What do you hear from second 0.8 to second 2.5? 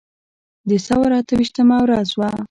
ثور اته ویشتمه ورځ وه.